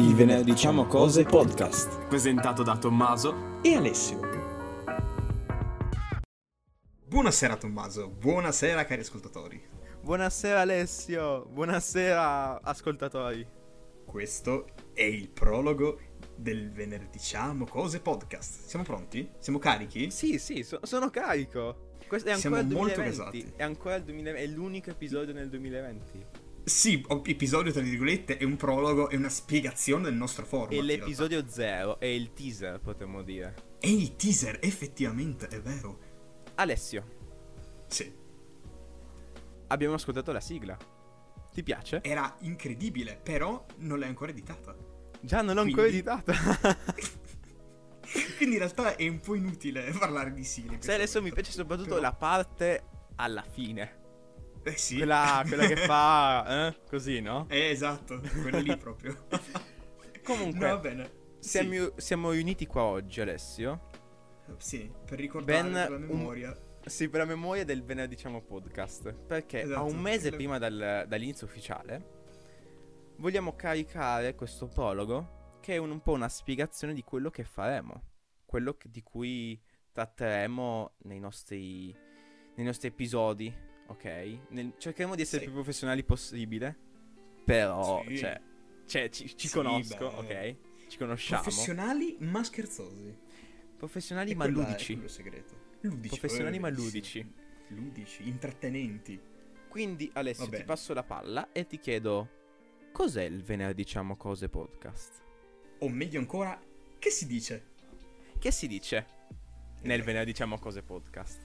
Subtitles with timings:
[0.00, 4.20] Il venerdì diciamo cose podcast presentato da Tommaso e Alessio.
[7.04, 9.62] Buonasera Tommaso, buonasera cari ascoltatori.
[10.00, 13.46] Buonasera Alessio, buonasera ascoltatori.
[14.06, 15.98] Questo è il prologo
[16.34, 18.64] del venerdì diciamo cose podcast.
[18.66, 19.28] Siamo pronti?
[19.38, 20.10] Siamo carichi?
[20.10, 21.88] Sì, sì, so- sono carico.
[22.08, 23.38] Questo è Siamo ancora il molto 2020.
[23.42, 23.52] gasati.
[23.56, 26.26] È ancora il 2020, è l'unico episodio nel 2020.
[26.70, 30.72] Sì, episodio tra virgolette è un prologo, è una spiegazione del nostro format.
[30.78, 33.54] E l'episodio 0 è il teaser, potremmo dire.
[33.80, 35.98] È il teaser, effettivamente, è vero.
[36.54, 37.18] Alessio,
[37.88, 38.12] Sì,
[39.66, 40.76] abbiamo ascoltato la sigla.
[41.52, 42.00] Ti piace?
[42.04, 44.76] era incredibile, però non l'hai ancora editata.
[45.20, 46.32] Già non l'ho ancora Quindi- editata.
[48.36, 50.76] Quindi in realtà è un po' inutile parlare di sigle.
[50.76, 52.84] in Sai, adesso mi piace soprattutto Però- la parte
[53.16, 53.98] alla fine.
[54.62, 54.96] Eh sì.
[54.96, 56.68] Quella, quella che fa...
[56.68, 56.80] Eh?
[56.88, 57.46] Così, no?
[57.48, 59.26] Eh, esatto, quella lì proprio.
[60.22, 61.10] Comunque, No, va bene.
[61.38, 63.88] siamo, siamo riuniti qua oggi, Alessio.
[64.58, 64.76] Sì.
[64.78, 66.56] Sì, per ricordare Ben la un- memoria.
[66.84, 69.12] Sì, per la memoria del venerdì diciamo podcast.
[69.12, 72.18] Perché a Esatto, un mese la- prima dal- dall'inizio ufficiale
[73.16, 78.02] vogliamo caricare questo prologo che è un, un po' una spiegazione di quello che faremo.
[78.44, 79.60] Quello che- di cui
[79.92, 81.94] tratteremo nei nostri,
[82.56, 83.54] nei nostri episodi,
[83.90, 84.38] ok?
[84.48, 85.44] Nel- cercheremo di essere Sì.
[85.46, 86.76] più professionali possibile.
[87.44, 88.16] Però, Sì.
[88.18, 88.40] cioè,
[88.86, 90.34] cioè, ci, ci Sì, conosco, beh.
[90.54, 90.56] ok?
[90.88, 91.42] Ci conosciamo.
[91.42, 93.16] Professionali ma scherzosi.
[93.76, 94.92] Professionali E ma è ludici.
[94.94, 95.54] quello segreto.
[95.80, 96.08] Ludici.
[96.18, 97.32] Professionali eh, ma ludici.
[97.68, 99.18] Ludici, intrattenenti.
[99.68, 102.28] Quindi Alessio ti passo la palla e ti chiedo
[102.92, 105.22] cos'è il venerdì diciamo cose podcast?
[105.78, 106.60] O meglio ancora,
[106.98, 107.68] che si dice?
[108.38, 109.06] Che si dice
[109.82, 110.02] nel Eh.
[110.02, 111.44] venerdì diciamo cose podcast?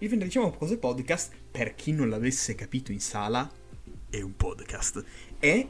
[0.00, 3.50] Il venerdì diciamo cose podcast, per chi non l'avesse capito in sala,
[4.08, 5.04] è un podcast.
[5.40, 5.68] E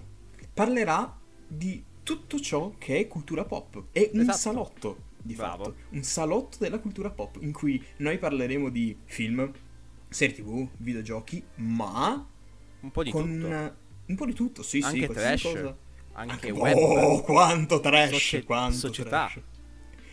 [0.53, 3.85] parlerà di tutto ciò che è cultura pop.
[3.91, 4.37] È un Esatto.
[4.39, 5.65] salotto, di Bravo.
[5.65, 5.77] fatto.
[5.91, 9.51] Un salotto della cultura pop, in cui noi parleremo di film,
[10.11, 12.27] serie tv, videogiochi, ma
[12.81, 13.47] Un po' di con tutto.
[13.47, 15.77] una- un po' di tutto, sì, sì, Anche qualsiasi trash, cosa.
[16.13, 17.23] Anche Oh, web.
[17.23, 19.09] quanto trash, socie- quanto società.
[19.31, 19.41] trash.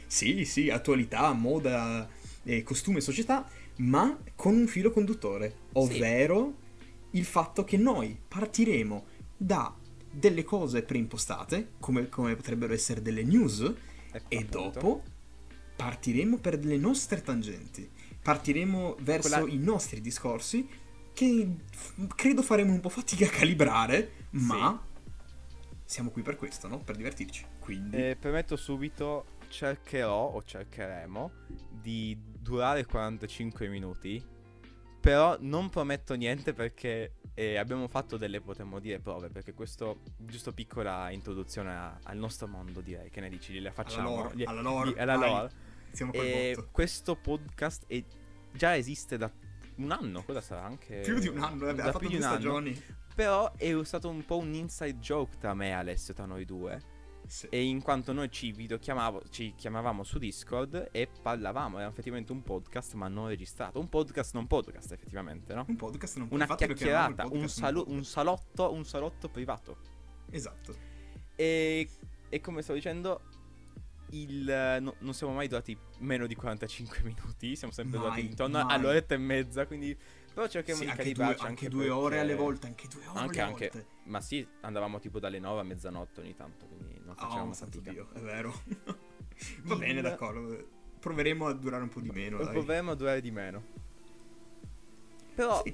[0.07, 2.07] Sì, sì, attualità, moda,
[2.43, 6.63] eh, costume, società, ma con un filo conduttore, ovvero
[7.11, 9.05] il fatto che noi partiremo
[9.37, 9.73] da
[10.09, 13.59] delle cose preimpostate, come, come potrebbero essere delle news,
[14.29, 14.57] e appunto.
[14.79, 15.03] dopo
[15.75, 17.89] partiremo per delle nostre tangenti.
[18.21, 20.65] Partiremo verso Quella- i nostri discorsi
[21.13, 24.81] che f- credo faremo un po' fatica a calibrare, ma
[25.83, 26.79] siamo qui per questo, no?
[26.79, 27.45] Per divertirci.
[27.59, 31.31] Quindi Eh, premetto subito, cercherò o cercheremo
[31.69, 34.23] di durare 45 minuti.
[34.99, 39.29] Però non prometto niente perché eh, abbiamo fatto delle, potremmo dire, prove.
[39.29, 43.09] Perché questo, giusto piccola introduzione a- al nostro mondo, direi.
[43.11, 43.53] Che ne dici?
[43.53, 44.15] Gliela facciamo?
[44.15, 45.51] lore, Gli- alla lore, gli- alla lore.
[45.91, 48.03] siamo E questo podcast è-
[48.51, 49.31] già esiste da
[49.75, 50.63] un anno, cosa sarà?
[50.63, 52.39] Anche Più di un anno, vabbè, ha fatto più di due un anno.
[52.39, 52.83] stagioni.
[53.13, 56.81] Però è stato un po' un inside joke tra me e Alessio, tra noi due.
[57.27, 57.47] Sì.
[57.49, 62.43] E in quanto noi ci videochiamavo, ci chiamavamo su Discord e parlavamo, era effettivamente un
[62.43, 63.79] podcast ma non registrato.
[63.79, 65.65] Un podcast non podcast, effettivamente, no?
[65.67, 69.77] Un podcast non Una chiamavamo il chiacchierata, un, podcast, salu- un salotto, un salotto privato.
[70.29, 70.75] Esatto.
[71.35, 71.89] E,
[72.29, 73.21] e come stavo dicendo,
[74.11, 78.63] il, no- non siamo mai durati meno di 45 minuti, siamo sempre Mai, durati intorno
[78.63, 78.75] mai.
[78.75, 79.97] all'oretta e mezza, quindi...
[80.35, 83.19] Però cerchiamo Sì, di due, calibrarci anche anche due ore alle volte, anche due ore
[83.19, 83.69] Anche, alle anche.
[83.71, 83.87] volte.
[84.03, 87.89] Ma sì, andavamo tipo dalle 9 a mezzanotte ogni tanto, quindi non facevamo Oh, fatica.
[87.91, 88.53] Dio, è vero.
[89.63, 90.67] Va bene, d'accordo.
[90.99, 92.51] Proveremo a durare un po' di meno, dai.
[92.51, 93.63] Proveremo a durare di meno.
[95.35, 95.73] Però, Sì.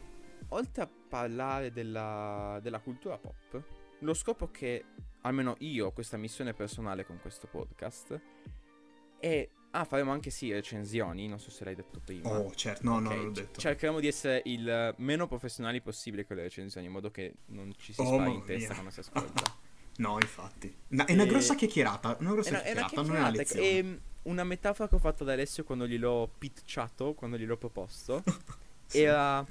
[0.49, 3.63] oltre a parlare della, della cultura pop,
[3.99, 4.85] lo scopo che
[5.21, 8.19] almeno io ho questa missione personale con questo podcast
[9.19, 9.49] è...
[9.73, 12.29] Ah, faremo anche sì recensioni, non so se l'hai detto prima.
[12.29, 13.59] Oh, certo, no, no, Ok, non l'ho detto.
[13.61, 17.93] Cercheremo di essere il meno professionali possibile con le recensioni, in modo che non ci
[17.93, 18.73] si Oh, spari in testa mia.
[18.73, 19.59] quando si ascolta.
[19.97, 20.73] No, infatti.
[20.89, 23.19] No, è una E- grossa chiacchierata, una È grossa una, è una chiacchierata, non è
[23.19, 23.59] una chiacchierata.
[23.59, 23.97] lezione.
[23.97, 28.23] E una metafora che ho fatto ad Alessio quando gliel'ho pitchato, quando gliel'ho proposto,
[28.87, 28.99] Sì.
[28.99, 29.45] era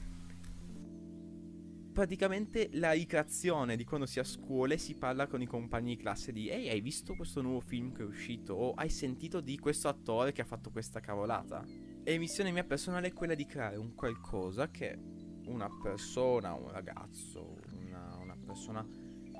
[1.92, 5.96] praticamente la ricreazione di quando si è a scuola e si parla con i compagni
[5.96, 8.54] di classe di Ehi, hai visto questo nuovo film che è uscito?
[8.54, 11.64] O hai sentito di questo attore che ha fatto questa cavolata?
[12.02, 14.98] E missione mia personale è quella di creare un qualcosa che
[15.46, 18.87] una persona, un ragazzo, una, una persona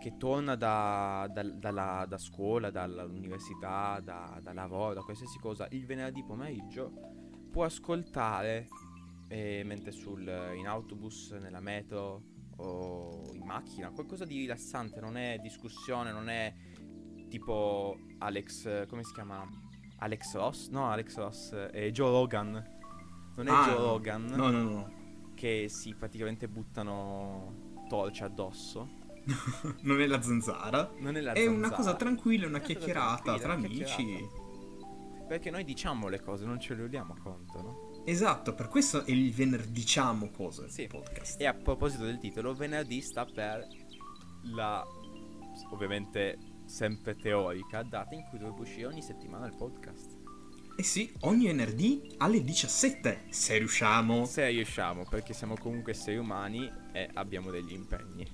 [0.00, 5.85] che torna da, da- dalla, da scuola, dall'università, da, da lavoro, da qualsiasi cosa, il
[5.87, 6.93] venerdì pomeriggio
[7.50, 8.69] può ascoltare
[9.29, 10.23] eh, mentre sul,
[10.56, 16.55] in autobus, nella metro o in macchina, qualcosa di rilassante, non è discussione, non è
[17.29, 19.47] tipo Alex, come si chiama?
[19.99, 20.69] Alex Ross?
[20.69, 22.79] No, Alex Ross, è Joe Rogan.
[23.37, 24.93] Non è Ah, Joe Rogan No, no, no.
[25.35, 28.99] che si praticamente buttano torce addosso.
[29.83, 30.93] non è la zanzara.
[30.99, 31.77] Non è la È una zanzara.
[31.77, 33.85] cosa tranquilla, una È una chiacchierata tranquilla, tra una amici.
[33.85, 34.49] chiacchierata.
[35.29, 37.90] Perché noi diciamo le cose, non ce le rendiamo conto, no?
[38.05, 40.87] Esatto, per questo è il venerdì diciamo cose Sì.
[40.87, 41.41] podcast.
[41.41, 43.67] E a proposito del titolo, venerdì sta per
[44.55, 44.85] la
[45.70, 50.19] ovviamente sempre teorica data in cui dovrebbe uscire ogni settimana il podcast.
[50.76, 54.25] Eh sì, ogni venerdì alle 17, se riusciamo.
[54.25, 58.26] Se riusciamo, perché siamo comunque esseri umani e abbiamo degli impegni.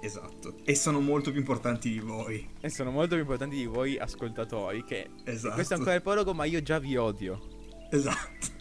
[0.00, 0.56] Esatto.
[0.64, 2.48] E sono molto più importanti di voi.
[2.60, 5.10] E sono molto più importanti di voi ascoltatori che...
[5.24, 5.54] Esatto.
[5.54, 7.40] Questo è ancora il prologo, ma io già vi odio.
[7.90, 8.51] Esatto.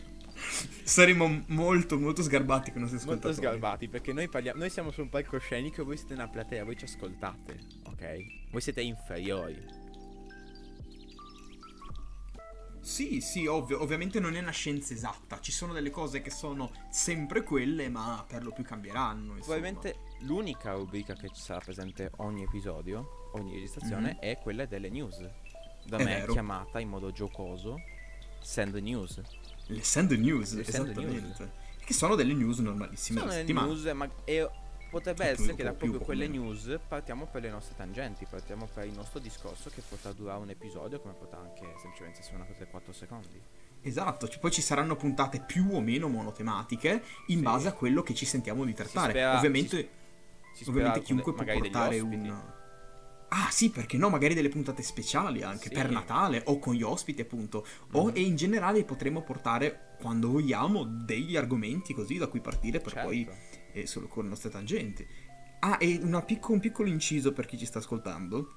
[0.92, 3.58] Saremo molto, molto sgarbati con i nostri Molto ascoltatori.
[3.58, 4.60] sgarbati, perché noi parliamo...
[4.60, 8.50] Noi siamo su un palcoscenico, voi siete una platea, voi ci ascoltate, ok?
[8.52, 9.64] Voi siete inferiori.
[12.82, 13.82] Sì, sì, ovvio.
[13.82, 15.40] Ovviamente non è una scienza esatta.
[15.40, 19.38] Ci sono delle cose che sono sempre quelle, ma per lo più cambieranno.
[19.38, 19.58] insomma.
[19.60, 24.20] Probabilmente l'unica rubrica che ci sarà presente ogni episodio, ogni registrazione, Mhm.
[24.20, 25.20] è quella delle news.
[25.86, 26.34] Da È me vero.
[26.34, 27.78] chiamata in modo giocoso
[28.42, 29.22] Send News.
[29.76, 31.52] Le send news, Le esattamente.
[31.84, 33.68] Che sono delle news normalissime Sono della le settimana.
[33.68, 34.50] news, ma e
[34.90, 36.44] potrebbe Più- essere che da proprio più- quelle meno.
[36.44, 40.50] news partiamo per le nostre tangenti, partiamo per il nostro discorso che potrà durare un
[40.50, 43.42] episodio, come potrà anche semplicemente essere una cosa di 4 secondi.
[43.84, 47.42] Esatto, c- poi ci saranno puntate più o meno monotematiche in Sì.
[47.44, 49.12] base a quello che ci sentiamo di trattare.
[49.12, 49.90] spera- ovviamente,
[50.54, 52.44] Si spera ovviamente chiunque può portare un...
[53.34, 55.74] Ah sì, perché no, magari delle puntate speciali anche Sì.
[55.74, 57.66] per Natale o con gli ospiti appunto.
[57.94, 58.12] O Mhm.
[58.16, 63.08] e in generale potremo portare quando vogliamo degli argomenti così da cui partire per Certo.
[63.08, 63.28] poi
[63.74, 65.08] eh, solo con le nostre tangenti.
[65.60, 68.56] Ah, e una picco- un piccolo inciso per chi ci sta ascoltando.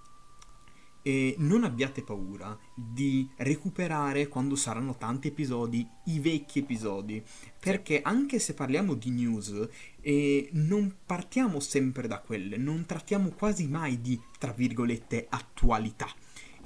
[1.07, 7.23] E non abbiate paura di recuperare quando saranno tanti episodi i vecchi episodi.
[7.61, 9.69] Perché anche se parliamo di news,
[10.01, 16.09] eh, non partiamo sempre da quelle, non trattiamo quasi mai di, tra virgolette, attualità.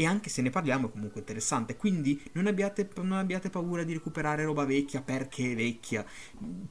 [0.00, 1.76] E anche se ne parliamo è comunque interessante.
[1.76, 6.06] Quindi non abbiate, non abbiate paura di recuperare roba vecchia perché è vecchia.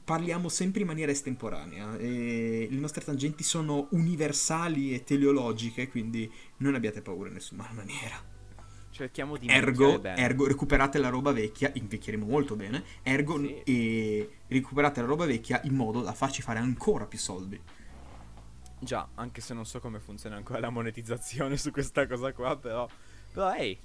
[0.02, 1.94] Parliamo sempre in maniera estemporanea.
[1.98, 8.36] Le nostre tangenti sono universali e teleologiche, quindi non abbiate paura in nessuna maniera.
[8.90, 12.82] Cerchiamo di Ergo, ergo, recuperate la roba vecchia, invecchieremo molto bene.
[13.02, 13.62] Ergo, Sì.
[13.62, 17.60] e recuperate la roba vecchia in modo da farci fare ancora più soldi.
[18.80, 22.88] Già, anche se non so come funziona ancora la monetizzazione su questa cosa qua, però...
[23.32, 23.78] Però, ehi,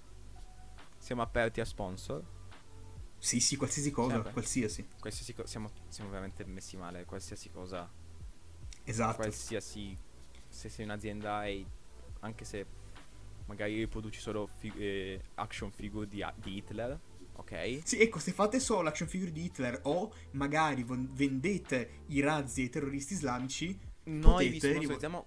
[0.98, 2.24] siamo aperti a sponsor.
[3.18, 4.31] Sì, sì, qualsiasi cosa, Sempre.
[4.34, 4.88] qualsiasi.
[5.00, 7.06] Qualsiasi co- siamo, siamo veramente messi male.
[7.06, 7.90] Qualsiasi cosa,
[8.84, 9.16] Esatto.
[9.18, 9.98] qualsiasi...
[10.50, 11.66] Se sei un'azienda e
[12.19, 12.66] anche se
[13.45, 17.00] magari riproduci solo fi- eh, action figure di, di Hitler,
[17.34, 17.81] ok?
[17.84, 22.69] Sì, ecco, se fate solo l'action figure di Hitler o magari vendete i razzi ai
[22.69, 25.23] terroristi islamici, Noi vi sponsorizziamo...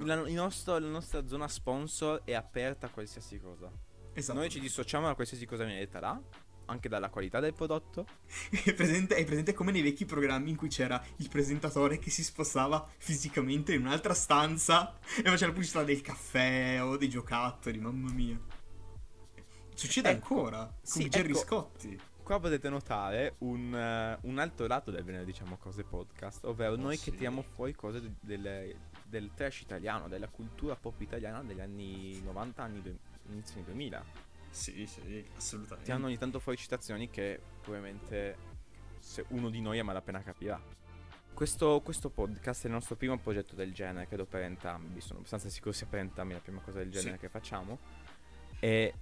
[0.00, 3.70] La, il nostro- la nostra zona sponsor è aperta a qualsiasi cosa.
[4.12, 4.38] Esatto.
[4.38, 6.20] Noi ci dissociamo da qualsiasi cosa viene detta là,
[6.66, 8.06] anche dalla qualità del prodotto.
[8.50, 12.22] È presente, è presente come nei vecchi programmi in cui c'era il presentatore che si
[12.22, 18.10] spostava fisicamente in un'altra stanza e faceva la pubblicità del caffè o dei giocattoli, mamma
[18.10, 18.38] mia.
[19.74, 21.38] Succede Ecco, ancora, sì, Gerry ecco.
[21.38, 22.00] Scotti.
[22.28, 26.92] Qua potete notare un, eh, un altro lato del venerdì diciamo cose podcast, ovvero noi
[26.94, 27.04] Oh, sì.
[27.04, 32.20] che tiriamo fuori cose de- delle- del trash italiano, della cultura pop italiana degli anni
[32.20, 32.98] 90, anni due-
[33.30, 34.04] inizio anni 2000.
[34.50, 35.84] Sì, sì, assolutamente.
[35.84, 38.36] Tirano ogni tanto fuori citazioni che probabilmente
[38.98, 40.60] se uno di noi a malapena capirà.
[41.32, 45.00] Questo, questo podcast è il nostro primo progetto del genere, credo per entrambi.
[45.00, 47.20] Sono abbastanza sicuro sia per entrambi la prima cosa del genere Sì.
[47.20, 47.78] che facciamo.
[48.60, 48.92] E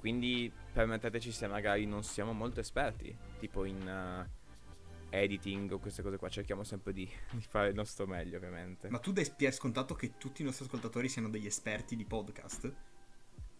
[0.00, 6.16] quindi permetteteci se magari non siamo molto esperti, tipo in eh, editing o queste cose
[6.16, 6.30] qua.
[6.30, 8.88] Cerchiamo sempre di, di fare il nostro meglio, ovviamente.
[8.88, 12.74] Ma tu dai per scontato che tutti i nostri ascoltatori siano degli esperti di podcast?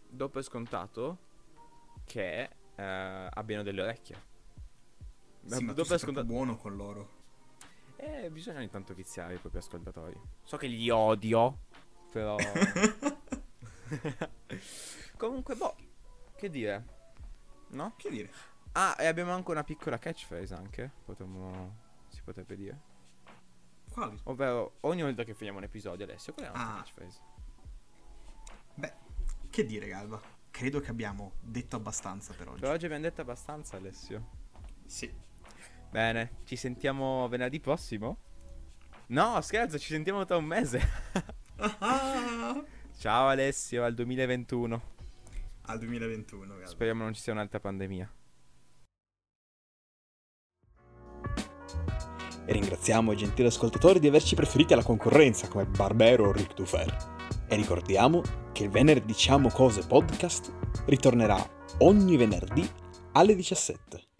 [0.09, 1.19] Do per scontato
[2.05, 4.15] che eh, abbiano delle orecchie.
[5.45, 7.19] Sì, ma do tu sei troppo buono con loro.
[7.97, 10.19] Eh, bisogna ogni tanto viziare i propri ascoltatori.
[10.41, 11.59] So che li odio,
[12.11, 12.35] però...
[15.17, 15.75] Comunque, boh,
[16.41, 16.85] che dire,
[17.69, 17.93] no?
[17.97, 18.31] che dire?
[18.71, 21.75] Ah, e abbiamo anche una piccola catchphrase anche, potremmo...
[22.07, 22.79] si potrebbe dire.
[23.91, 24.19] Quali?
[24.23, 26.77] Ovvero, ogni volta che finiamo un episodio, Alessio, qual è la nostra Ah.
[26.81, 27.19] catchphrase?
[28.73, 28.93] Beh,
[29.51, 30.19] che dire, Galva?
[30.49, 32.61] Credo che abbiamo detto abbastanza per oggi.
[32.61, 34.27] Per oggi abbiamo detto abbastanza, Alessio.
[34.87, 35.13] Sì.
[35.91, 38.17] Bene, ci sentiamo venerdì prossimo?
[39.07, 40.81] No, scherzo, ci sentiamo tra un mese.
[41.57, 42.63] Ah,
[42.97, 44.81] Ciao Alessio, al 2021.
[45.63, 46.45] Al 2021.
[46.45, 46.67] guarda.
[46.67, 48.11] Speriamo non ci sia un'altra pandemia.
[52.45, 57.19] E ringraziamo i gentili ascoltatori di averci preferiti alla concorrenza come Barbero o Ric Dufer.
[57.47, 60.51] E ricordiamo che il Venerdì Diciamo Cose podcast
[60.85, 61.37] ritornerà
[61.79, 62.67] ogni venerdì
[63.13, 64.10] alle 17.